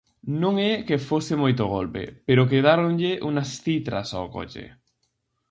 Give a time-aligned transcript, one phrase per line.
[0.41, 4.65] Non é que fose moito golpe, pero quedáronlle unhas citras ao coche.